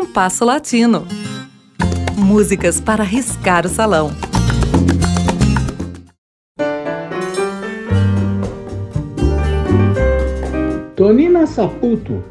[0.00, 1.06] Compasso Latino.
[2.16, 4.10] Músicas para riscar o salão.
[10.96, 12.24] Tonina Saputo,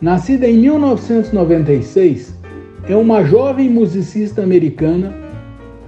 [0.00, 2.32] nascida em 1996,
[2.88, 5.12] é uma jovem musicista americana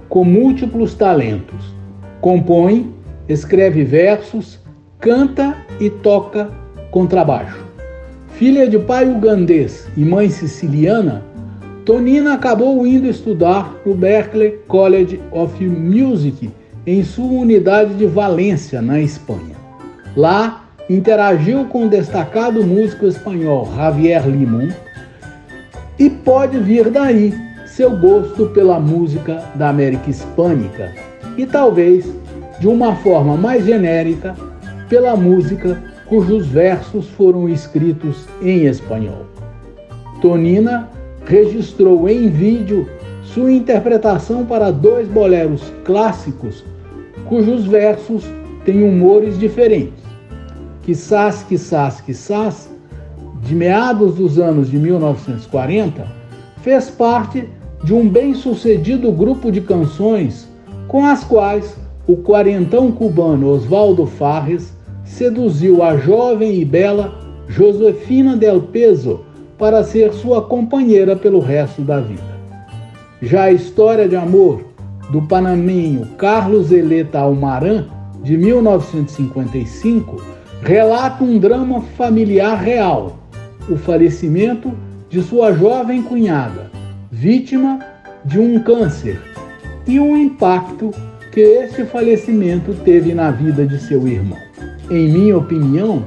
[0.09, 1.73] com múltiplos talentos.
[2.19, 2.93] Compõe,
[3.29, 4.59] escreve versos,
[4.99, 6.51] canta e toca
[6.91, 7.69] contrabaixo.
[8.39, 11.28] Filha de pai ugandês e mãe siciliana,
[11.89, 16.51] Tonina acabou indo estudar no Berklee College of Music
[16.85, 19.55] em sua unidade de Valência, na Espanha.
[20.15, 24.69] Lá, interagiu com o destacado músico espanhol Javier Limón
[25.97, 27.33] e pode vir daí
[27.65, 30.93] seu gosto pela música da América Hispânica
[31.37, 32.05] e talvez,
[32.59, 34.35] de uma forma mais genérica,
[34.87, 39.25] pela música cujos versos foram escritos em espanhol.
[40.21, 40.87] Tonina
[41.29, 42.89] registrou em vídeo
[43.21, 46.65] sua interpretação para dois boleros clássicos
[47.25, 48.25] cujos versos
[48.65, 50.03] têm humores diferentes.
[50.81, 52.67] Quizás, quizás, quizás,
[53.43, 56.07] de meados dos anos de 1940,
[56.63, 57.47] fez parte
[57.83, 60.49] de um bem-sucedido grupo de canções
[60.87, 61.77] com as quais
[62.07, 67.13] o quarentão cubano Oswaldo Farres seduziu a jovem e bela
[67.47, 69.28] Josefina del Peso
[69.59, 72.39] para ser sua companheira pelo resto da vida.
[73.21, 74.63] Já a história de amor
[75.11, 77.87] do panamenho Carlos Eleta Almaran,
[78.23, 80.21] de 1955,
[80.61, 83.17] relata um drama familiar real,
[83.69, 84.71] o falecimento
[85.09, 86.71] de sua jovem cunhada,
[87.11, 87.79] vítima
[88.23, 89.19] de um câncer,
[89.85, 90.91] e o impacto
[91.31, 94.37] que este falecimento teve na vida de seu irmão.
[94.89, 96.05] Em minha opinião,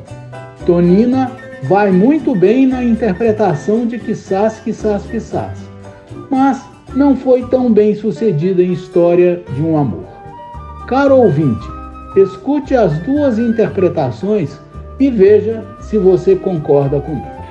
[0.66, 1.30] Tonina
[1.62, 5.58] vai muito bem na interpretação de Quissás, Quissás, Quissás,
[6.30, 6.62] mas
[6.94, 10.06] não foi tão bem sucedida em História de um Amor.
[10.86, 11.66] Caro ouvinte,
[12.16, 14.60] Escute as duas interpretações
[15.00, 17.41] e veja se você concorda comigo.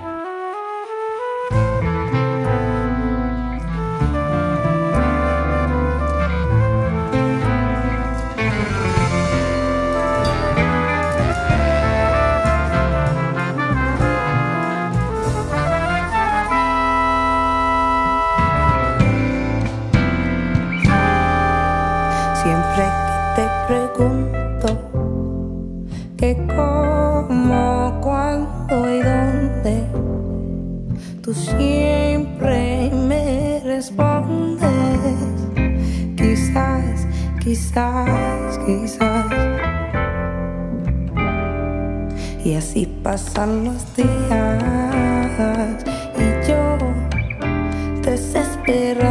[22.44, 24.68] Siempre que te pregunto
[26.18, 29.86] que cómo, cuándo y dónde,
[31.22, 34.70] tú siempre me respondes.
[36.18, 37.08] Quizás,
[37.44, 39.26] quizás, quizás.
[42.44, 45.84] Y así pasan los días
[46.18, 46.78] y yo
[48.02, 49.11] desesperado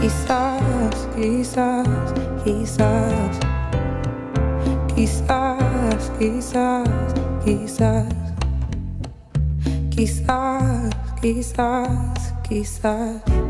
[0.00, 1.86] Quizás, quizás,
[2.42, 3.38] quizás.
[4.94, 7.14] Quizás, quizás,
[7.44, 8.06] quizás.
[9.90, 13.20] Quizás, quizás, quizás.
[13.28, 13.49] sucks,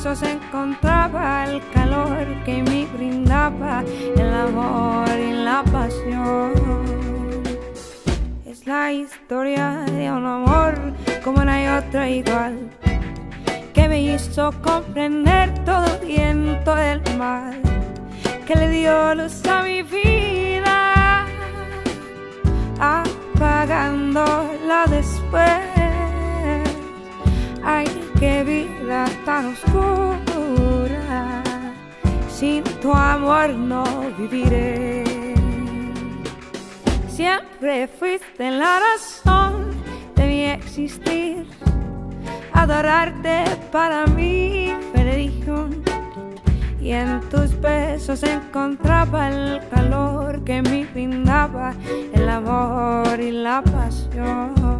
[0.00, 3.84] tus besos encontraba el calor que me brindaba
[4.16, 6.52] el amor y la pasión.
[8.46, 10.74] Es la historia de un amor
[11.22, 12.70] como no hay otro igual,
[13.74, 17.60] que me hizo comprender todo el viento del mal,
[18.46, 21.26] que le dio luz a mi vida,
[22.80, 25.69] apagándola después.
[28.20, 31.42] Qué vida tan oscura.
[32.28, 33.82] Sin tu amor no
[34.18, 35.04] viviré.
[37.08, 39.70] Siempre fuiste la razón
[40.16, 41.46] de mi existir.
[42.52, 45.82] Adorarte para mí religión.
[46.78, 51.72] Y en tus besos encontraba el calor que me brindaba
[52.12, 54.79] el amor y la pasión.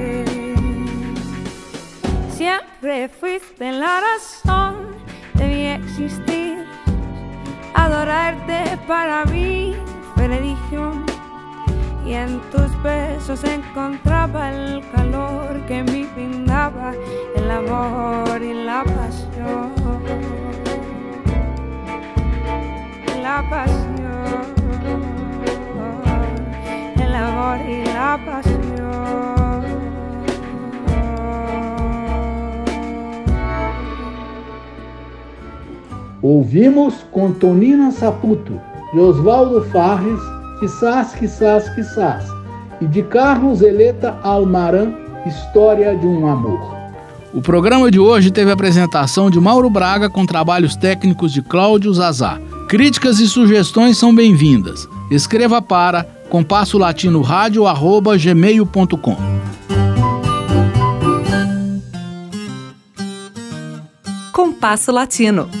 [2.91, 4.97] Siempre fuiste la razón
[5.35, 6.65] de mi existir.
[7.73, 9.73] Adorarte para mí
[10.13, 11.05] fue religión.
[12.05, 16.91] Y en tus besos encontraba el calor que me brindaba
[17.37, 19.71] el amor y la pasión.
[23.21, 24.43] La pasión.
[26.99, 29.40] El amor y la pasión.
[36.21, 38.61] Ouvimos com Tonina Saputo,
[38.93, 40.19] de Oswaldo Farres,
[40.59, 42.25] Quissás, Quissás, Quissás,
[42.79, 44.93] e de Carlos Eleta Almaran,
[45.25, 46.79] História de um Amor.
[47.33, 51.91] O programa de hoje teve a apresentação de Mauro Braga com trabalhos técnicos de Cláudio
[51.91, 52.39] Zazá.
[52.67, 54.87] Críticas e sugestões são bem-vindas.
[55.09, 59.17] Escreva para compasso latino rádio@gmail.com.
[64.31, 65.60] Compasso Latino.